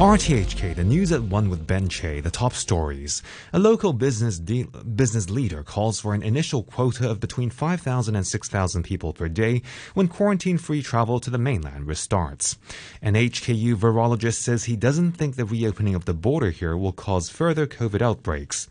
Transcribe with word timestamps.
RTHK, 0.00 0.74
the 0.76 0.82
news 0.82 1.12
at 1.12 1.24
one 1.24 1.50
with 1.50 1.66
Ben 1.66 1.86
Che, 1.86 2.20
the 2.20 2.30
top 2.30 2.54
stories. 2.54 3.22
A 3.52 3.58
local 3.58 3.92
business 3.92 4.38
de- 4.38 4.64
business 4.64 5.28
leader 5.28 5.62
calls 5.62 6.00
for 6.00 6.14
an 6.14 6.22
initial 6.22 6.62
quota 6.62 7.10
of 7.10 7.20
between 7.20 7.50
5,000 7.50 8.16
and 8.16 8.26
6,000 8.26 8.82
people 8.82 9.12
per 9.12 9.28
day 9.28 9.60
when 9.92 10.08
quarantine-free 10.08 10.80
travel 10.80 11.20
to 11.20 11.28
the 11.28 11.36
mainland 11.36 11.86
restarts. 11.86 12.56
An 13.02 13.12
HKU 13.12 13.76
virologist 13.76 14.36
says 14.36 14.64
he 14.64 14.74
doesn't 14.74 15.12
think 15.12 15.36
the 15.36 15.44
reopening 15.44 15.94
of 15.94 16.06
the 16.06 16.14
border 16.14 16.48
here 16.48 16.78
will 16.78 16.92
cause 16.92 17.28
further 17.28 17.66
COVID 17.66 18.00
outbreaks. 18.00 18.70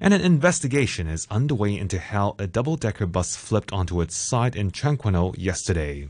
And 0.00 0.14
an 0.14 0.22
investigation 0.22 1.08
is 1.08 1.28
underway 1.30 1.76
into 1.76 1.98
how 1.98 2.36
a 2.38 2.46
double-decker 2.46 3.04
bus 3.04 3.36
flipped 3.36 3.70
onto 3.70 4.00
its 4.00 4.16
side 4.16 4.56
in 4.56 4.70
Kwan-o 4.70 5.34
yesterday. 5.36 6.08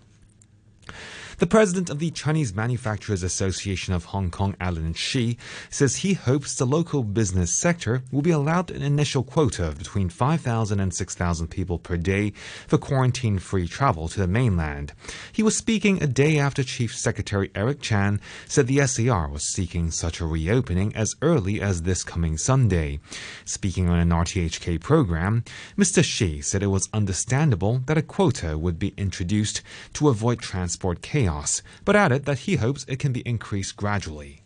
The 1.41 1.47
president 1.47 1.89
of 1.89 2.01
the 2.01 2.11
Chinese 2.11 2.55
Manufacturers 2.55 3.23
Association 3.23 3.95
of 3.95 4.05
Hong 4.05 4.31
Kong, 4.31 4.55
Alan 4.61 4.93
Shi, 4.93 5.39
says 5.71 5.97
he 5.97 6.13
hopes 6.13 6.55
the 6.55 6.67
local 6.67 7.03
business 7.03 7.51
sector 7.51 8.03
will 8.13 8.21
be 8.21 8.31
allowed 8.31 8.71
an 8.71 8.83
initial 8.83 9.23
quota 9.23 9.69
of 9.69 9.79
between 9.79 10.11
5,000 10.11 10.79
and 10.79 10.93
6,000 10.93 11.49
people 11.49 11.79
per 11.79 11.97
day 11.97 12.35
for 12.69 12.77
quarantine 12.77 13.39
free 13.39 13.67
travel 13.67 14.07
to 14.09 14.21
the 14.21 14.27
mainland. 14.27 14.93
He 15.33 15.43
was 15.43 15.57
speaking 15.57 16.03
a 16.03 16.07
day 16.07 16.39
after 16.39 16.63
Chief 16.63 16.95
Secretary 16.95 17.51
Eric 17.55 17.81
Chan 17.81 18.21
said 18.47 18.67
the 18.67 18.87
SAR 18.87 19.31
was 19.31 19.45
seeking 19.45 19.91
such 19.91 20.21
a 20.21 20.27
reopening 20.27 20.95
as 20.95 21.17
early 21.23 21.63
as 21.63 21.85
this 21.85 22.05
coming 22.05 22.37
Sunday. 22.37 23.01
Speaking 23.47 23.89
on 23.89 23.99
an 23.99 24.11
RTHK 24.11 24.79
program, 24.79 25.45
Mr. 25.79 26.05
Shi 26.05 26.43
said 26.43 26.63
it 26.63 26.67
was 26.67 26.91
understandable 26.93 27.79
that 27.87 27.97
a 27.97 28.03
quota 28.03 28.59
would 28.59 28.79
be 28.79 28.93
introduced 28.99 29.63
to 29.95 30.11
avoid 30.11 30.41
transport 30.41 31.01
chaos 31.01 31.30
chaos, 31.31 31.63
but 31.85 31.97
added 31.97 32.25
that 32.25 32.41
he 32.41 32.57
hopes 32.57 32.85
it 32.89 32.99
can 32.99 33.13
be 33.13 33.21
increased 33.21 33.77
gradually. 33.77 34.40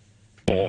In 0.47 0.69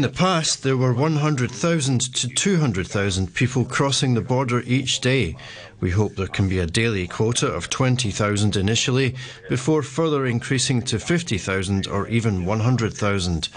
the 0.00 0.12
past, 0.14 0.62
there 0.62 0.76
were 0.76 0.94
100,000 0.94 2.00
to 2.00 2.28
200,000 2.28 3.34
people 3.34 3.64
crossing 3.64 4.14
the 4.14 4.22
border 4.22 4.62
each 4.66 5.00
day. 5.00 5.36
We 5.80 5.90
hope 5.90 6.14
there 6.14 6.26
can 6.26 6.48
be 6.48 6.58
a 6.58 6.66
daily 6.66 7.06
quota 7.06 7.48
of 7.48 7.68
20,000 7.68 8.56
initially, 8.56 9.14
before 9.48 9.82
further 9.82 10.24
increasing 10.24 10.80
to 10.82 10.98
50,000 10.98 11.86
or 11.86 12.08
even 12.08 12.46
100,000. 12.46 13.48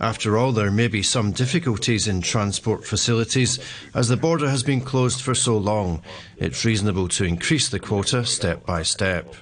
After 0.00 0.38
all, 0.38 0.52
there 0.52 0.70
may 0.70 0.88
be 0.88 1.02
some 1.02 1.32
difficulties 1.32 2.08
in 2.08 2.22
transport 2.22 2.86
facilities 2.86 3.58
as 3.94 4.08
the 4.08 4.16
border 4.16 4.48
has 4.48 4.62
been 4.62 4.80
closed 4.80 5.20
for 5.20 5.34
so 5.34 5.58
long. 5.58 6.02
It's 6.38 6.64
reasonable 6.64 7.08
to 7.08 7.24
increase 7.24 7.68
the 7.68 7.78
quota 7.78 8.24
step 8.24 8.64
by 8.64 8.84
step. 8.84 9.34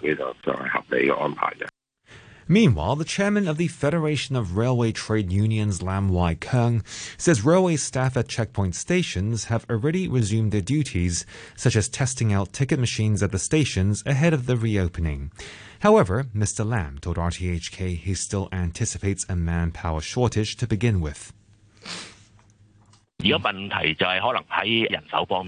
Meanwhile, 2.51 2.97
the 2.97 3.05
chairman 3.05 3.47
of 3.47 3.59
the 3.59 3.69
Federation 3.69 4.35
of 4.35 4.57
Railway 4.57 4.91
Trade 4.91 5.31
Unions, 5.31 5.83
Lam 5.83 6.09
Wai 6.09 6.35
Keung, 6.35 6.85
says 7.17 7.45
railway 7.45 7.77
staff 7.77 8.17
at 8.17 8.27
checkpoint 8.27 8.75
stations 8.75 9.45
have 9.45 9.65
already 9.71 10.09
resumed 10.09 10.51
their 10.51 10.61
duties, 10.61 11.25
such 11.55 11.77
as 11.77 11.89
testing 11.89 12.33
out 12.33 12.53
ticket 12.53 12.81
machines 12.81 13.23
at 13.23 13.31
the 13.31 13.39
stations 13.39 14.03
ahead 14.05 14.35
of 14.35 14.47
the 14.47 14.57
reopening. 14.57 15.31
However, 15.79 16.25
Mr. 16.35 16.67
Lam 16.67 16.99
told 16.99 17.19
RTHK 17.19 17.97
he 17.97 18.15
still 18.15 18.49
anticipates 18.51 19.25
a 19.29 19.37
manpower 19.37 20.01
shortage 20.01 20.57
to 20.57 20.67
begin 20.67 21.01
with. 21.01 21.33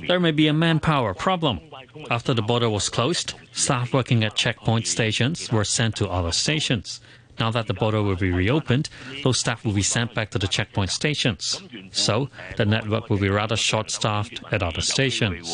There 0.07 0.21
may 0.21 0.31
be 0.33 0.49
a 0.49 0.53
manpower 0.53 1.15
problem. 1.15 1.61
After 2.11 2.35
the 2.35 2.43
border 2.43 2.71
was 2.71 2.89
closed, 2.89 3.35
staff 3.53 3.93
working 3.93 4.25
at 4.25 4.35
checkpoint 4.37 4.87
stations 4.87 5.51
were 5.51 5.65
sent 5.65 5.97
to 5.97 6.09
other 6.09 6.33
stations. 6.33 7.01
Now 7.39 7.51
that 7.51 7.67
the 7.67 7.75
border 7.75 8.03
will 8.03 8.17
be 8.17 8.31
reopened, 8.31 8.89
those 9.25 9.39
staff 9.39 9.65
will 9.65 9.73
be 9.73 9.83
sent 9.83 10.15
back 10.15 10.31
to 10.31 10.39
the 10.39 10.47
checkpoint 10.49 10.91
stations. 10.91 11.63
So, 11.91 12.29
the 12.57 12.67
network 12.67 13.09
will 13.11 13.19
be 13.19 13.29
rather 13.31 13.57
short 13.57 13.91
staffed 13.91 14.43
at 14.53 14.63
other 14.63 14.83
stations. 14.83 15.49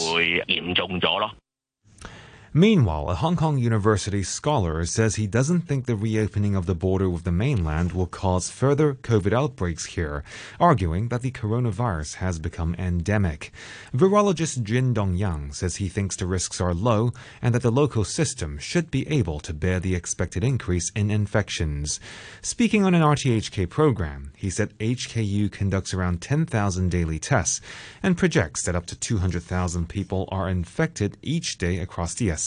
Meanwhile, 2.54 3.10
a 3.10 3.14
Hong 3.14 3.36
Kong 3.36 3.58
University 3.58 4.22
scholar 4.22 4.86
says 4.86 5.16
he 5.16 5.26
doesn't 5.26 5.62
think 5.62 5.84
the 5.84 5.94
reopening 5.94 6.56
of 6.56 6.64
the 6.64 6.74
border 6.74 7.10
with 7.10 7.24
the 7.24 7.30
mainland 7.30 7.92
will 7.92 8.06
cause 8.06 8.48
further 8.48 8.94
COVID 8.94 9.34
outbreaks 9.34 9.84
here, 9.84 10.24
arguing 10.58 11.08
that 11.08 11.20
the 11.20 11.30
coronavirus 11.30 12.14
has 12.14 12.38
become 12.38 12.74
endemic. 12.78 13.52
Virologist 13.94 14.62
Jin 14.62 14.94
Dong-yan 14.94 15.52
says 15.52 15.76
he 15.76 15.90
thinks 15.90 16.16
the 16.16 16.24
risks 16.24 16.58
are 16.58 16.72
low 16.72 17.12
and 17.42 17.54
that 17.54 17.60
the 17.60 17.70
local 17.70 18.02
system 18.02 18.56
should 18.56 18.90
be 18.90 19.06
able 19.08 19.40
to 19.40 19.52
bear 19.52 19.78
the 19.78 19.94
expected 19.94 20.42
increase 20.42 20.90
in 20.96 21.10
infections. 21.10 22.00
Speaking 22.40 22.82
on 22.82 22.94
an 22.94 23.02
RTHK 23.02 23.68
program, 23.68 24.32
he 24.34 24.48
said 24.48 24.72
HKU 24.78 25.52
conducts 25.52 25.92
around 25.92 26.22
10,000 26.22 26.88
daily 26.88 27.18
tests 27.18 27.60
and 28.02 28.16
projects 28.16 28.62
that 28.62 28.74
up 28.74 28.86
to 28.86 28.98
200,000 28.98 29.86
people 29.86 30.26
are 30.32 30.48
infected 30.48 31.18
each 31.20 31.58
day 31.58 31.78
across 31.78 32.14
the 32.14 32.37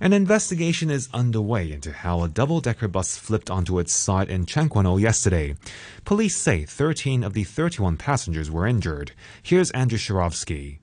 An 0.00 0.12
investigation 0.12 0.90
is 0.90 1.08
underway 1.14 1.70
into 1.70 1.92
how 1.92 2.22
a 2.22 2.28
double-decker 2.28 2.88
bus 2.88 3.16
flipped 3.16 3.50
onto 3.50 3.78
its 3.78 3.92
side 3.92 4.28
in 4.28 4.46
Tseung 4.46 5.00
yesterday. 5.00 5.54
Police 6.04 6.34
say 6.34 6.64
13 6.64 7.22
of 7.22 7.34
the 7.34 7.44
31 7.44 7.98
passengers 7.98 8.50
were 8.50 8.66
injured. 8.66 9.12
Here's 9.42 9.70
Andrew 9.70 9.98
Shirovsky. 9.98 10.78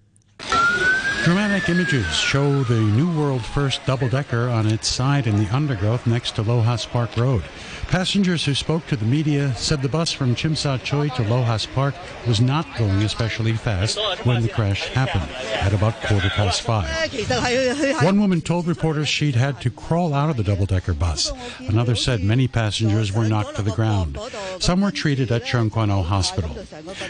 Dramatic 1.29 1.69
images 1.69 2.07
show 2.15 2.63
the 2.63 2.79
New 2.79 3.15
World 3.15 3.45
First 3.45 3.85
double-decker 3.85 4.49
on 4.49 4.65
its 4.65 4.87
side 4.87 5.27
in 5.27 5.37
the 5.37 5.47
undergrowth 5.55 6.07
next 6.07 6.35
to 6.37 6.43
Lohas 6.43 6.89
Park 6.89 7.15
Road. 7.17 7.43
Passengers 7.89 8.45
who 8.45 8.55
spoke 8.55 8.85
to 8.87 8.95
the 8.95 9.05
media 9.05 9.53
said 9.55 9.83
the 9.83 9.89
bus 9.89 10.11
from 10.11 10.33
Sha 10.33 10.77
Tsui 10.77 11.13
to 11.15 11.23
Lohas 11.23 11.71
Park 11.73 11.93
was 12.27 12.41
not 12.41 12.65
going 12.77 13.03
especially 13.03 13.53
fast 13.53 13.99
when 14.23 14.41
the 14.41 14.49
crash 14.49 14.87
happened 14.89 15.29
at 15.53 15.71
about 15.71 16.01
quarter 16.01 16.29
past 16.29 16.63
five. 16.63 16.89
One 18.03 18.19
woman 18.19 18.41
told 18.41 18.67
reporters 18.67 19.07
she'd 19.07 19.35
had 19.35 19.61
to 19.61 19.69
crawl 19.69 20.15
out 20.15 20.31
of 20.31 20.37
the 20.37 20.43
double-decker 20.43 20.93
bus. 20.93 21.31
Another 21.59 21.95
said 21.95 22.23
many 22.23 22.47
passengers 22.47 23.11
were 23.11 23.27
knocked 23.27 23.55
to 23.57 23.61
the 23.61 23.71
ground. 23.71 24.17
Some 24.57 24.81
were 24.81 24.91
treated 24.91 25.31
at 25.31 25.45
Tseung 25.45 25.71
Kwan-o 25.71 26.01
Hospital. 26.01 26.55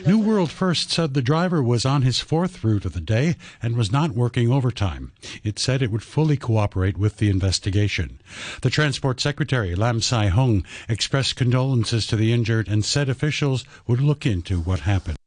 New 0.06 0.20
World 0.20 0.52
First 0.52 0.92
said 0.92 1.14
the 1.14 1.22
driver 1.22 1.64
was 1.64 1.86
on 1.86 2.02
his 2.02 2.20
fourth 2.20 2.66
route 2.66 2.84
of 2.84 2.92
the 2.94 3.02
day 3.02 3.38
and 3.62 3.78
was 3.78 3.92
not 3.92 4.09
working 4.16 4.52
overtime. 4.52 5.12
It 5.44 5.60
said 5.60 5.82
it 5.82 5.92
would 5.92 6.02
fully 6.02 6.38
cooperate 6.38 6.98
with 6.98 7.18
the 7.18 7.30
investigation. 7.30 8.20
The 8.62 8.72
Transport 8.72 9.22
Secretary, 9.22 9.76
Lam 9.76 10.02
Sai 10.02 10.28
Hung, 10.28 10.66
expressed 10.88 11.36
condolences 11.36 12.08
to 12.08 12.16
the 12.16 12.34
injured 12.34 12.68
and 12.68 12.84
said 12.84 13.10
officials 13.10 13.66
would 13.86 14.02
look 14.02 14.26
into 14.26 14.60
what 14.60 14.82
happened. 14.82 15.19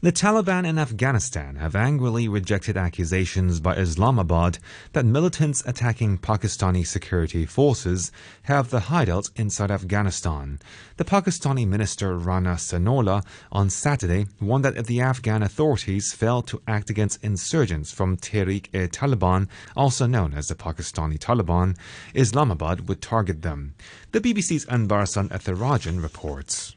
The 0.00 0.12
Taliban 0.12 0.64
in 0.64 0.78
Afghanistan 0.78 1.56
have 1.56 1.74
angrily 1.74 2.28
rejected 2.28 2.76
accusations 2.76 3.58
by 3.58 3.74
Islamabad 3.74 4.60
that 4.92 5.04
militants 5.04 5.60
attacking 5.66 6.18
Pakistani 6.18 6.86
security 6.86 7.44
forces 7.44 8.12
have 8.42 8.70
the 8.70 8.78
hideout 8.94 9.28
inside 9.34 9.72
Afghanistan. 9.72 10.60
The 10.98 11.04
Pakistani 11.04 11.66
minister 11.66 12.16
Rana 12.16 12.54
Sanaullah 12.54 13.24
on 13.50 13.70
Saturday 13.70 14.26
warned 14.40 14.64
that 14.66 14.76
if 14.76 14.86
the 14.86 15.00
Afghan 15.00 15.42
authorities 15.42 16.12
fail 16.12 16.42
to 16.42 16.62
act 16.68 16.90
against 16.90 17.24
insurgents 17.24 17.90
from 17.90 18.16
Tehrik-e-Taliban, 18.16 19.48
also 19.76 20.06
known 20.06 20.32
as 20.32 20.46
the 20.46 20.54
Pakistani 20.54 21.18
Taliban, 21.18 21.76
Islamabad 22.14 22.88
would 22.88 23.02
target 23.02 23.42
them. 23.42 23.74
The 24.12 24.20
BBC's 24.20 24.64
Anbarasan 24.66 25.30
Ethirajan 25.30 26.00
reports. 26.00 26.76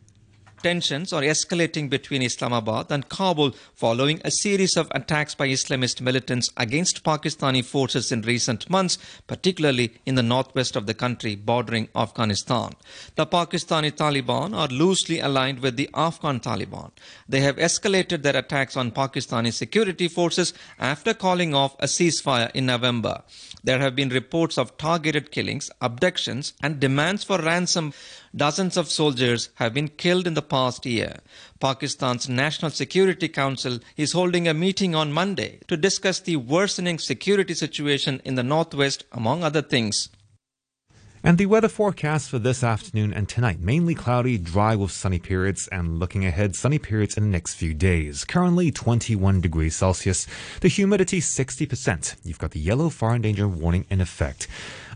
Tensions 0.62 1.12
are 1.12 1.24
escalating 1.24 1.90
between 1.90 2.22
Islamabad 2.22 2.92
and 2.92 3.10
Kabul 3.10 3.52
following 3.74 4.22
a 4.24 4.30
series 4.30 4.78
of 4.78 4.92
attacks 4.92 5.34
by 5.34 5.48
Islamist 5.48 6.02
militants 6.02 6.52
against 6.56 7.04
Pakistani 7.04 7.66
forces 7.66 8.12
in 8.12 8.22
recent 8.22 8.70
months, 8.70 9.00
particularly 9.26 9.94
in 10.06 10.14
the 10.14 10.24
northwest 10.24 10.76
of 10.76 10.86
the 10.86 10.94
country 10.94 11.36
bordering 11.36 11.90
Afghanistan. 11.96 12.74
The 13.16 13.26
Pakistani 13.26 13.92
Taliban 13.92 14.56
are 14.56 14.68
loosely 14.68 15.20
aligned 15.20 15.62
with 15.62 15.78
the 15.78 15.90
Afghan 15.96 16.40
Taliban. 16.40 16.92
They 17.28 17.42
have 17.42 17.56
escalated 17.56 18.22
their 18.22 18.38
attacks 18.38 18.78
on 18.78 18.92
Pakistani 18.92 19.52
security 19.52 20.08
forces 20.08 20.54
after 20.80 21.16
calling 21.16 21.56
off 21.56 21.76
a 21.80 21.86
ceasefire 21.86 22.52
in 22.54 22.68
November. 22.68 23.24
There 23.64 23.80
have 23.80 23.96
been 23.96 24.10
reports 24.10 24.58
of 24.58 24.78
targeted 24.78 25.32
killings, 25.32 25.72
abductions, 25.82 26.54
and 26.62 26.80
demands 26.80 27.24
for 27.24 27.40
ransom. 27.40 27.94
Dozens 28.34 28.78
of 28.78 28.90
soldiers 28.90 29.50
have 29.56 29.74
been 29.74 29.90
killed 29.90 30.26
in 30.26 30.36
the 30.36 30.42
past 30.42 30.86
year. 30.86 31.18
Pakistan's 31.60 32.30
National 32.30 32.72
Security 32.72 33.28
Council 33.28 33.80
is 33.98 34.14
holding 34.14 34.48
a 34.48 34.54
meeting 34.54 34.96
on 34.96 35.12
Monday 35.12 35.60
to 35.68 35.76
discuss 35.76 36.22
the 36.22 36.38
worsening 36.38 36.98
security 36.98 37.54
situation 37.54 38.22
in 38.24 38.36
the 38.36 38.44
northwest, 38.44 39.04
among 39.12 39.44
other 39.44 39.62
things. 39.62 40.08
And 41.24 41.38
the 41.38 41.46
weather 41.46 41.68
forecast 41.68 42.30
for 42.30 42.40
this 42.40 42.64
afternoon 42.64 43.14
and 43.14 43.30
tonight 43.30 43.60
mainly 43.60 43.94
cloudy, 43.94 44.40
dry 44.40 44.76
with 44.76 44.92
sunny 44.92 45.20
periods, 45.20 45.68
and 45.68 46.00
looking 46.00 46.26
ahead, 46.26 46.56
sunny 46.56 46.80
periods 46.80 47.16
in 47.16 47.24
the 47.24 47.30
next 47.30 47.56
few 47.56 47.74
days. 47.76 48.24
Currently 48.24 48.72
21 48.72 49.42
degrees 49.42 49.76
Celsius, 49.76 50.26
the 50.62 50.68
humidity 50.68 51.20
60%. 51.20 52.16
You've 52.24 52.40
got 52.40 52.52
the 52.52 52.60
yellow 52.60 52.90
fire 52.90 53.20
danger 53.20 53.48
warning 53.48 53.86
in 53.90 54.02
effect. 54.02 54.48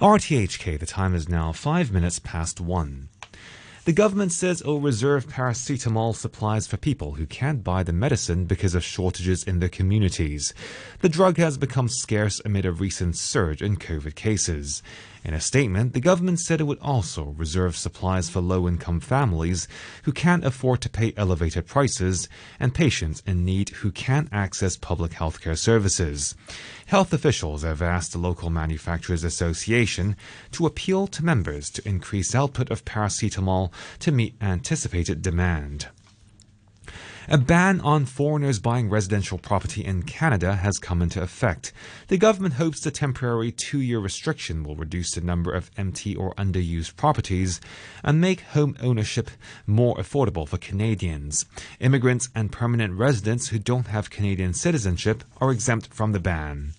RTHK, 0.01 0.79
the 0.79 0.85
time 0.87 1.13
is 1.13 1.29
now 1.29 1.51
5 1.51 1.91
minutes 1.91 2.17
past 2.17 2.59
1. 2.59 3.09
The 3.85 3.93
government 3.93 4.31
says 4.31 4.61
it 4.61 4.67
will 4.67 4.81
reserve 4.81 5.27
paracetamol 5.27 6.15
supplies 6.15 6.65
for 6.65 6.75
people 6.75 7.13
who 7.13 7.27
can't 7.27 7.63
buy 7.63 7.83
the 7.83 7.93
medicine 7.93 8.45
because 8.45 8.73
of 8.73 8.83
shortages 8.83 9.43
in 9.43 9.59
their 9.59 9.69
communities. 9.69 10.55
The 11.01 11.09
drug 11.09 11.37
has 11.37 11.59
become 11.59 11.87
scarce 11.87 12.41
amid 12.43 12.65
a 12.65 12.71
recent 12.71 13.15
surge 13.15 13.61
in 13.61 13.77
COVID 13.77 14.15
cases. 14.15 14.81
In 15.25 15.33
a 15.33 15.41
statement, 15.41 15.93
the 15.93 15.99
government 15.99 16.39
said 16.39 16.61
it 16.61 16.65
would 16.65 16.77
also 16.79 17.33
reserve 17.35 17.75
supplies 17.75 18.29
for 18.29 18.41
low 18.41 18.67
income 18.67 18.99
families 18.99 19.67
who 20.03 20.11
can't 20.11 20.45
afford 20.45 20.81
to 20.81 20.89
pay 20.89 21.15
elevated 21.17 21.65
prices 21.65 22.29
and 22.59 22.75
patients 22.75 23.23
in 23.25 23.43
need 23.43 23.69
who 23.69 23.91
can't 23.91 24.29
access 24.31 24.77
public 24.77 25.13
healthcare 25.13 25.57
services. 25.57 26.35
Health 26.85 27.11
officials 27.11 27.63
have 27.63 27.81
asked 27.81 28.11
the 28.11 28.19
local 28.19 28.51
manufacturers 28.51 29.23
association 29.23 30.15
to 30.51 30.67
appeal 30.67 31.07
to 31.07 31.25
members 31.25 31.71
to 31.71 31.87
increase 31.87 32.35
output 32.35 32.69
of 32.69 32.85
paracetamol 32.85 33.71
to 34.01 34.11
meet 34.11 34.35
anticipated 34.39 35.23
demand. 35.23 35.87
A 37.27 37.39
ban 37.39 37.81
on 37.81 38.05
foreigners 38.05 38.59
buying 38.59 38.87
residential 38.87 39.39
property 39.39 39.83
in 39.83 40.03
Canada 40.03 40.57
has 40.57 40.77
come 40.77 41.01
into 41.01 41.23
effect. 41.23 41.73
The 42.07 42.19
government 42.19 42.53
hopes 42.55 42.81
the 42.81 42.91
temporary 42.91 43.51
two 43.51 43.81
year 43.81 43.97
restriction 43.97 44.63
will 44.63 44.75
reduce 44.75 45.11
the 45.11 45.21
number 45.21 45.51
of 45.51 45.71
empty 45.75 46.15
or 46.15 46.35
underused 46.35 46.95
properties 46.95 47.59
and 48.03 48.21
make 48.21 48.41
home 48.41 48.77
ownership 48.79 49.31
more 49.65 49.95
affordable 49.95 50.47
for 50.47 50.59
Canadians. 50.59 51.45
Immigrants 51.79 52.29
and 52.35 52.51
permanent 52.51 52.93
residents 52.93 53.47
who 53.47 53.57
don't 53.57 53.87
have 53.87 54.11
Canadian 54.11 54.53
citizenship 54.53 55.23
are 55.41 55.51
exempt 55.51 55.91
from 55.91 56.11
the 56.11 56.19
ban. 56.19 56.73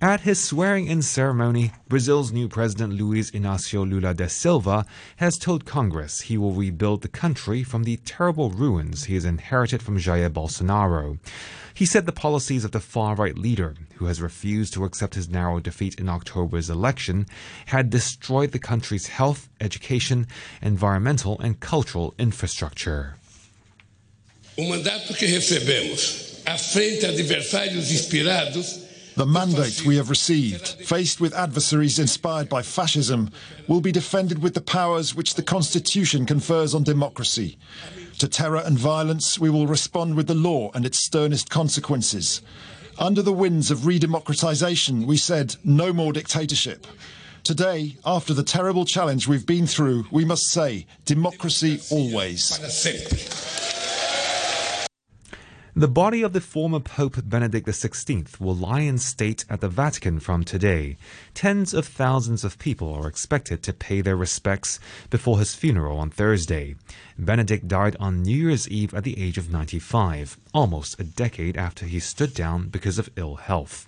At 0.00 0.20
his 0.20 0.44
swearing 0.44 0.88
in 0.88 1.00
ceremony, 1.00 1.72
Brazil's 1.88 2.30
new 2.30 2.48
president 2.48 2.92
Luiz 2.92 3.30
Inácio 3.30 3.88
Lula 3.88 4.12
da 4.12 4.26
Silva 4.26 4.84
has 5.16 5.38
told 5.38 5.64
Congress 5.64 6.20
he 6.20 6.36
will 6.36 6.52
rebuild 6.52 7.00
the 7.00 7.08
country 7.08 7.62
from 7.62 7.84
the 7.84 7.96
terrible 8.04 8.50
ruins 8.50 9.04
he 9.04 9.14
has 9.14 9.24
inherited 9.24 9.82
from 9.82 9.96
Jair 9.96 10.28
Bolsonaro. 10.28 11.18
He 11.72 11.86
said 11.86 12.04
the 12.04 12.12
policies 12.12 12.62
of 12.62 12.72
the 12.72 12.80
far 12.80 13.14
right 13.14 13.38
leader, 13.38 13.74
who 13.94 14.04
has 14.04 14.20
refused 14.20 14.74
to 14.74 14.84
accept 14.84 15.14
his 15.14 15.30
narrow 15.30 15.60
defeat 15.60 15.98
in 15.98 16.10
October's 16.10 16.68
election, 16.68 17.24
had 17.64 17.88
destroyed 17.88 18.52
the 18.52 18.58
country's 18.58 19.06
health, 19.06 19.48
education, 19.62 20.26
environmental, 20.60 21.40
and 21.40 21.58
cultural 21.60 22.12
infrastructure. 22.18 23.16
O 24.58 24.68
mandato 24.68 25.14
que 25.14 25.26
recebemos 25.26 26.42
à 26.44 26.58
frente 26.58 27.06
adversários 27.06 27.90
inspirados 27.90 28.85
the 29.16 29.26
mandate 29.26 29.84
we 29.86 29.96
have 29.96 30.10
received, 30.10 30.68
faced 30.86 31.22
with 31.22 31.34
adversaries 31.34 31.98
inspired 31.98 32.50
by 32.50 32.60
fascism, 32.60 33.30
will 33.66 33.80
be 33.80 33.90
defended 33.90 34.42
with 34.42 34.52
the 34.52 34.60
powers 34.60 35.14
which 35.14 35.34
the 35.34 35.42
Constitution 35.42 36.26
confers 36.26 36.74
on 36.74 36.82
democracy. 36.82 37.56
To 38.18 38.28
terror 38.28 38.62
and 38.64 38.78
violence, 38.78 39.38
we 39.38 39.48
will 39.48 39.66
respond 39.66 40.16
with 40.16 40.26
the 40.26 40.34
law 40.34 40.70
and 40.74 40.84
its 40.84 40.98
sternest 40.98 41.48
consequences. 41.48 42.42
Under 42.98 43.22
the 43.22 43.32
winds 43.32 43.70
of 43.70 43.80
redemocratization, 43.80 45.06
we 45.06 45.16
said 45.16 45.56
no 45.64 45.94
more 45.94 46.12
dictatorship. 46.12 46.86
Today, 47.42 47.96
after 48.04 48.34
the 48.34 48.42
terrible 48.42 48.84
challenge 48.84 49.28
we've 49.28 49.46
been 49.46 49.66
through, 49.66 50.04
we 50.10 50.26
must 50.26 50.48
say 50.48 50.86
democracy 51.06 51.80
always. 51.90 52.58
The 55.78 55.88
body 55.88 56.22
of 56.22 56.32
the 56.32 56.40
former 56.40 56.80
Pope 56.80 57.18
Benedict 57.28 57.66
XVI 57.68 58.40
will 58.40 58.56
lie 58.56 58.80
in 58.80 58.96
state 58.96 59.44
at 59.50 59.60
the 59.60 59.68
Vatican 59.68 60.20
from 60.20 60.42
today. 60.42 60.96
Tens 61.34 61.74
of 61.74 61.86
thousands 61.86 62.44
of 62.44 62.58
people 62.58 62.94
are 62.94 63.06
expected 63.06 63.62
to 63.62 63.74
pay 63.74 64.00
their 64.00 64.16
respects 64.16 64.80
before 65.10 65.38
his 65.38 65.54
funeral 65.54 65.98
on 65.98 66.08
Thursday. 66.08 66.76
Benedict 67.18 67.68
died 67.68 67.94
on 68.00 68.22
New 68.22 68.48
Year's 68.48 68.66
Eve 68.70 68.94
at 68.94 69.04
the 69.04 69.22
age 69.22 69.36
of 69.36 69.50
95, 69.50 70.38
almost 70.54 70.98
a 70.98 71.04
decade 71.04 71.58
after 71.58 71.84
he 71.84 72.00
stood 72.00 72.32
down 72.32 72.68
because 72.68 72.98
of 72.98 73.10
ill 73.14 73.34
health. 73.36 73.86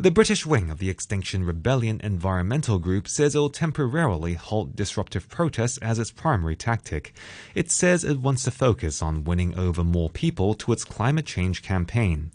The 0.00 0.10
British 0.10 0.46
wing 0.46 0.70
of 0.70 0.78
the 0.78 0.88
Extinction 0.88 1.44
Rebellion 1.44 2.00
environmental 2.02 2.78
group 2.78 3.06
says 3.06 3.34
it 3.34 3.38
will 3.38 3.50
temporarily 3.50 4.32
halt 4.32 4.74
disruptive 4.74 5.28
protests 5.28 5.76
as 5.76 5.98
its 5.98 6.10
primary 6.10 6.56
tactic. 6.56 7.12
It 7.54 7.70
says 7.70 8.02
it 8.02 8.18
wants 8.18 8.44
to 8.44 8.50
focus 8.50 9.02
on 9.02 9.24
winning 9.24 9.58
over 9.58 9.84
more 9.84 10.08
people 10.08 10.54
to 10.54 10.72
its 10.72 10.86
climate 10.86 11.26
change 11.26 11.60
campaign. 11.60 12.30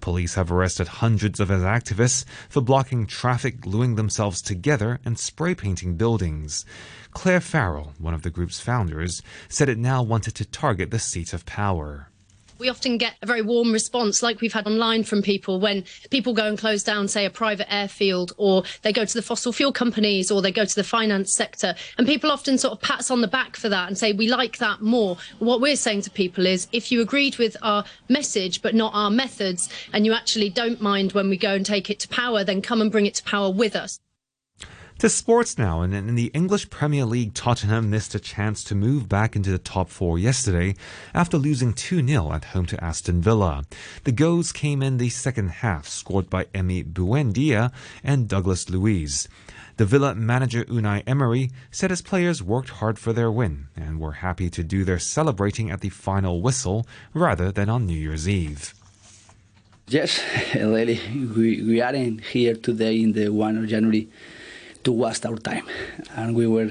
Police 0.00 0.36
have 0.36 0.50
arrested 0.50 0.88
hundreds 0.88 1.40
of 1.40 1.50
its 1.50 1.62
activists 1.62 2.24
for 2.48 2.62
blocking 2.62 3.06
traffic, 3.06 3.60
gluing 3.60 3.96
themselves 3.96 4.40
together, 4.40 4.98
and 5.04 5.18
spray 5.18 5.54
painting 5.54 5.96
buildings. 5.98 6.64
Claire 7.10 7.42
Farrell, 7.42 7.92
one 7.98 8.14
of 8.14 8.22
the 8.22 8.30
group's 8.30 8.60
founders, 8.60 9.20
said 9.46 9.68
it 9.68 9.76
now 9.76 10.02
wanted 10.02 10.34
to 10.36 10.46
target 10.46 10.90
the 10.90 10.98
seat 10.98 11.34
of 11.34 11.44
power 11.44 12.09
we 12.60 12.68
often 12.68 12.98
get 12.98 13.14
a 13.22 13.26
very 13.26 13.42
warm 13.42 13.72
response, 13.72 14.22
like 14.22 14.40
we've 14.40 14.52
had 14.52 14.66
online 14.66 15.02
from 15.02 15.22
people 15.22 15.58
when 15.58 15.84
people 16.10 16.34
go 16.34 16.46
and 16.46 16.58
close 16.58 16.82
down, 16.82 17.08
say, 17.08 17.24
a 17.24 17.30
private 17.30 17.72
airfield, 17.72 18.32
or 18.36 18.62
they 18.82 18.92
go 18.92 19.04
to 19.04 19.14
the 19.14 19.22
fossil 19.22 19.52
fuel 19.52 19.72
companies, 19.72 20.30
or 20.30 20.42
they 20.42 20.52
go 20.52 20.64
to 20.64 20.74
the 20.74 20.84
finance 20.84 21.32
sector. 21.32 21.74
And 21.96 22.06
people 22.06 22.30
often 22.30 22.58
sort 22.58 22.72
of 22.72 22.82
pat 22.82 23.00
us 23.00 23.10
on 23.10 23.22
the 23.22 23.28
back 23.28 23.56
for 23.56 23.70
that 23.70 23.88
and 23.88 23.96
say, 23.96 24.12
we 24.12 24.28
like 24.28 24.58
that 24.58 24.82
more. 24.82 25.16
What 25.38 25.60
we're 25.60 25.76
saying 25.76 26.02
to 26.02 26.10
people 26.10 26.46
is, 26.46 26.68
if 26.70 26.92
you 26.92 27.00
agreed 27.00 27.38
with 27.38 27.56
our 27.62 27.84
message, 28.08 28.60
but 28.60 28.74
not 28.74 28.92
our 28.94 29.10
methods, 29.10 29.70
and 29.92 30.04
you 30.04 30.12
actually 30.12 30.50
don't 30.50 30.82
mind 30.82 31.12
when 31.12 31.30
we 31.30 31.38
go 31.38 31.54
and 31.54 31.64
take 31.64 31.88
it 31.88 31.98
to 32.00 32.08
power, 32.08 32.44
then 32.44 32.60
come 32.60 32.82
and 32.82 32.92
bring 32.92 33.06
it 33.06 33.14
to 33.14 33.24
power 33.24 33.50
with 33.50 33.74
us. 33.74 33.98
To 35.00 35.08
sports 35.08 35.56
now, 35.56 35.80
and 35.80 35.94
in 35.94 36.14
the 36.14 36.30
English 36.34 36.68
Premier 36.68 37.06
League, 37.06 37.32
Tottenham 37.32 37.88
missed 37.88 38.14
a 38.14 38.20
chance 38.20 38.62
to 38.64 38.74
move 38.74 39.08
back 39.08 39.34
into 39.34 39.50
the 39.50 39.56
top 39.56 39.88
four 39.88 40.18
yesterday 40.18 40.74
after 41.14 41.38
losing 41.38 41.72
2 41.72 42.06
0 42.06 42.30
at 42.32 42.44
home 42.44 42.66
to 42.66 42.84
Aston 42.84 43.22
Villa. 43.22 43.64
The 44.04 44.12
goals 44.12 44.52
came 44.52 44.82
in 44.82 44.98
the 44.98 45.08
second 45.08 45.48
half, 45.64 45.88
scored 45.88 46.28
by 46.28 46.44
Emi 46.52 46.84
Buendia 46.84 47.72
and 48.04 48.28
Douglas 48.28 48.68
Luiz. 48.68 49.26
The 49.78 49.86
Villa 49.86 50.14
manager 50.14 50.66
Unai 50.66 51.02
Emery 51.06 51.50
said 51.70 51.88
his 51.88 52.02
players 52.02 52.42
worked 52.42 52.68
hard 52.68 52.98
for 52.98 53.14
their 53.14 53.32
win 53.32 53.68
and 53.74 54.00
were 54.00 54.20
happy 54.20 54.50
to 54.50 54.62
do 54.62 54.84
their 54.84 54.98
celebrating 54.98 55.70
at 55.70 55.80
the 55.80 55.88
final 55.88 56.42
whistle 56.42 56.86
rather 57.14 57.50
than 57.50 57.70
on 57.70 57.86
New 57.86 57.96
Year's 57.96 58.28
Eve. 58.28 58.74
Yes, 59.88 60.22
really, 60.54 61.00
we, 61.34 61.62
we 61.62 61.80
aren't 61.80 62.20
here 62.20 62.54
today 62.54 63.00
in 63.00 63.12
the 63.12 63.30
1 63.30 63.56
of 63.56 63.66
January 63.66 64.06
to 64.84 64.92
waste 64.92 65.26
our 65.26 65.36
time. 65.36 65.66
And 66.16 66.34
we 66.34 66.46
were 66.46 66.70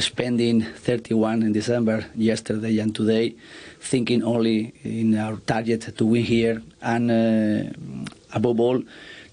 spending 0.00 0.62
31 0.62 1.42
in 1.42 1.52
December 1.52 2.06
yesterday 2.14 2.78
and 2.78 2.94
today, 2.94 3.34
thinking 3.80 4.22
only 4.22 4.74
in 4.82 5.16
our 5.16 5.36
target 5.36 5.96
to 5.96 6.06
win 6.06 6.24
here 6.24 6.62
and 6.82 7.10
uh, 7.10 7.72
above 8.32 8.60
all 8.60 8.82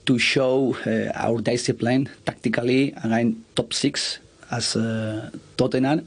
to 0.05 0.19
show 0.19 0.75
uh, 0.85 1.11
our 1.15 1.39
discipline 1.41 2.09
tactically 2.25 2.93
and 3.03 3.43
top 3.55 3.73
six 3.73 4.19
as 4.51 4.75
uh, 4.75 5.29
Tottenham. 5.57 6.05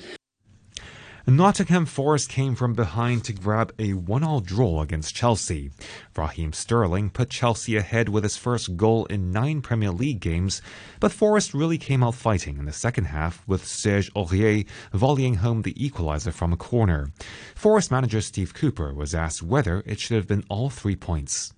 Nottingham 1.28 1.87
Forest 1.87 2.28
came 2.28 2.54
from 2.54 2.75
behind 2.75 3.25
to 3.25 3.33
grab 3.33 3.73
a 3.80 3.95
one-all 3.95 4.38
draw 4.38 4.80
against 4.80 5.16
Chelsea. 5.16 5.73
Raheem 6.16 6.52
Sterling 6.52 7.11
put 7.11 7.30
Chelsea 7.30 7.76
ahead 7.76 8.09
with 8.09 8.23
his 8.23 8.37
first 8.37 8.76
goal 8.76 9.06
in 9.06 9.33
nine 9.33 9.61
Premier 9.61 9.90
League 9.90 10.21
games, 10.21 10.62
but 11.00 11.11
Forest 11.11 11.52
really 11.52 11.78
came 11.78 12.04
out 12.04 12.14
fighting 12.14 12.59
in 12.59 12.64
the 12.64 12.73
second 12.73 13.06
half 13.06 13.42
with 13.45 13.66
Serge 13.66 14.09
Aurier 14.14 14.68
volleying 14.92 15.38
home 15.38 15.62
the 15.62 15.75
equaliser 15.75 16.33
from 16.33 16.52
a 16.52 16.56
corner. 16.56 17.11
Forest 17.56 17.90
manager 17.90 18.21
Steve 18.21 18.54
Cooper 18.54 18.95
was 18.95 19.12
asked 19.12 19.42
whether 19.42 19.83
it 19.85 19.99
should 19.99 20.18
have 20.18 20.28
been 20.28 20.45
all 20.49 20.71
three 20.71 20.95
points. 20.95 21.52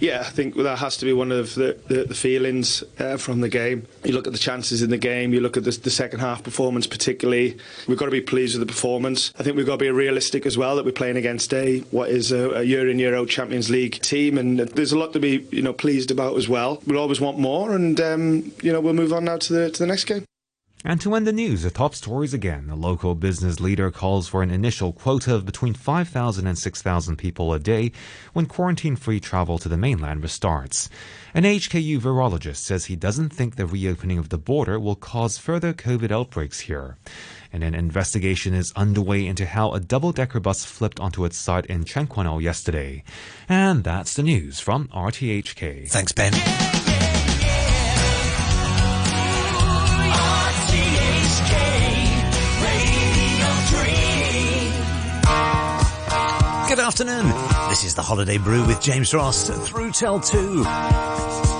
Yeah, 0.00 0.20
I 0.20 0.30
think 0.30 0.56
that 0.56 0.78
has 0.78 0.96
to 0.98 1.04
be 1.04 1.12
one 1.12 1.30
of 1.30 1.54
the, 1.54 1.78
the, 1.86 2.04
the 2.04 2.14
feelings 2.14 2.82
uh, 2.98 3.18
from 3.18 3.42
the 3.42 3.50
game. 3.50 3.86
You 4.02 4.12
look 4.12 4.26
at 4.26 4.32
the 4.32 4.38
chances 4.38 4.80
in 4.80 4.88
the 4.88 4.96
game, 4.96 5.34
you 5.34 5.40
look 5.40 5.58
at 5.58 5.64
the, 5.64 5.72
the, 5.72 5.90
second 5.90 6.20
half 6.20 6.42
performance, 6.42 6.86
particularly. 6.86 7.58
We've 7.86 7.98
got 7.98 8.06
to 8.06 8.10
be 8.10 8.22
pleased 8.22 8.58
with 8.58 8.66
the 8.66 8.72
performance. 8.72 9.34
I 9.38 9.42
think 9.42 9.56
we've 9.56 9.66
got 9.66 9.72
to 9.72 9.84
be 9.84 9.90
realistic 9.90 10.46
as 10.46 10.56
well 10.56 10.76
that 10.76 10.86
we're 10.86 10.92
playing 10.92 11.18
against 11.18 11.52
a 11.52 11.80
what 11.90 12.08
is 12.08 12.32
a, 12.32 12.50
a 12.50 12.62
year 12.62 12.88
in 12.88 12.98
year 12.98 13.14
out 13.14 13.28
Champions 13.28 13.68
League 13.68 14.00
team, 14.00 14.38
and 14.38 14.60
there's 14.60 14.92
a 14.92 14.98
lot 14.98 15.12
to 15.12 15.20
be 15.20 15.46
you 15.50 15.60
know 15.60 15.74
pleased 15.74 16.10
about 16.10 16.36
as 16.36 16.48
well. 16.48 16.82
We'll 16.86 16.98
always 16.98 17.20
want 17.20 17.38
more, 17.38 17.74
and 17.74 18.00
um, 18.00 18.52
you 18.62 18.72
know 18.72 18.80
we'll 18.80 18.94
move 18.94 19.12
on 19.12 19.24
now 19.24 19.36
to 19.36 19.52
the 19.52 19.70
to 19.70 19.78
the 19.78 19.86
next 19.86 20.04
game. 20.04 20.24
And 20.82 20.98
to 21.02 21.14
end 21.14 21.26
the 21.26 21.32
news, 21.32 21.62
the 21.62 21.70
top 21.70 21.94
stories 21.94 22.32
again. 22.32 22.70
A 22.70 22.74
local 22.74 23.14
business 23.14 23.60
leader 23.60 23.90
calls 23.90 24.28
for 24.28 24.42
an 24.42 24.50
initial 24.50 24.94
quota 24.94 25.34
of 25.34 25.44
between 25.44 25.74
5,000 25.74 26.46
and 26.46 26.56
6,000 26.56 27.16
people 27.16 27.52
a 27.52 27.58
day 27.58 27.92
when 28.32 28.46
quarantine 28.46 28.96
free 28.96 29.20
travel 29.20 29.58
to 29.58 29.68
the 29.68 29.76
mainland 29.76 30.22
restarts. 30.22 30.88
An 31.34 31.44
HKU 31.44 31.98
virologist 31.98 32.56
says 32.56 32.86
he 32.86 32.96
doesn't 32.96 33.28
think 33.28 33.56
the 33.56 33.66
reopening 33.66 34.16
of 34.16 34.30
the 34.30 34.38
border 34.38 34.80
will 34.80 34.96
cause 34.96 35.36
further 35.36 35.74
COVID 35.74 36.10
outbreaks 36.10 36.60
here. 36.60 36.96
And 37.52 37.62
an 37.62 37.74
investigation 37.74 38.54
is 38.54 38.72
underway 38.74 39.26
into 39.26 39.44
how 39.44 39.72
a 39.72 39.80
double 39.80 40.12
decker 40.12 40.40
bus 40.40 40.64
flipped 40.64 40.98
onto 40.98 41.26
its 41.26 41.36
side 41.36 41.66
in 41.66 41.84
Tseung 41.84 42.08
Kwan 42.08 42.26
O 42.26 42.38
yesterday. 42.38 43.04
And 43.50 43.84
that's 43.84 44.14
the 44.14 44.22
news 44.22 44.60
from 44.60 44.88
RTHK. 44.88 45.90
Thanks, 45.90 46.12
Ben. 46.12 46.32
Good 46.32 46.79
afternoon. 56.90 57.28
This 57.68 57.84
is 57.84 57.94
the 57.94 58.02
Holiday 58.02 58.36
Brew 58.36 58.66
with 58.66 58.80
James 58.80 59.14
Ross 59.14 59.48
through 59.68 59.92
till 59.92 60.18
2. 60.18 61.59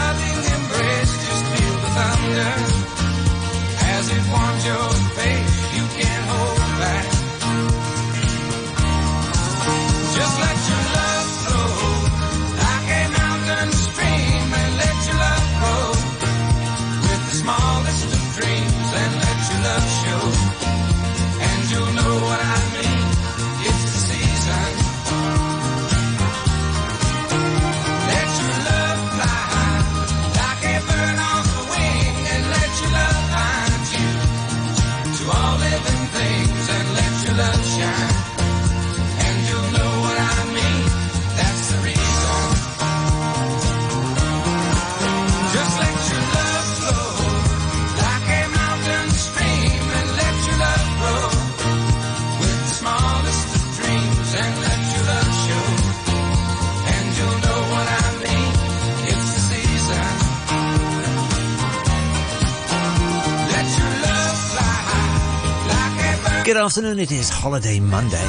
Good 66.51 66.59
afternoon, 66.59 66.99
it 66.99 67.13
is 67.13 67.29
Holiday 67.29 67.79
Monday. 67.79 68.27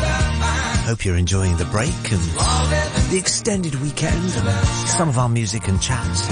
Hope 0.86 1.04
you're 1.04 1.16
enjoying 1.16 1.56
the 1.56 1.64
break 1.64 1.90
and 1.90 2.20
the 3.10 3.16
extended 3.18 3.74
weekend 3.82 4.14
and 4.14 4.66
some 4.86 5.08
of 5.08 5.18
our 5.18 5.28
music 5.28 5.66
and 5.66 5.82
chats. 5.82 6.28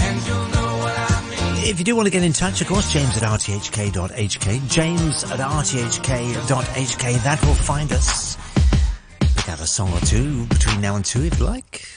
If 1.69 1.81
you 1.81 1.85
do 1.85 1.97
want 1.97 2.07
to 2.07 2.13
get 2.13 2.23
in 2.23 2.33
touch, 2.33 2.61
of 2.61 2.69
course, 2.69 2.93
james 2.93 3.17
at 3.17 3.25
rthk.hk, 3.25 4.69
james 4.69 5.25
at 5.25 5.41
rthk.hk, 5.41 7.23
that 7.25 7.45
will 7.45 7.55
find 7.55 7.91
us. 7.91 8.37
Pick 9.19 9.49
out 9.49 9.59
a 9.59 9.67
song 9.67 9.93
or 9.93 10.01
two 10.03 10.47
between 10.47 10.81
now 10.81 10.95
and 10.95 11.05
two 11.05 11.25
if 11.25 11.41
you 11.41 11.45
like. 11.45 11.89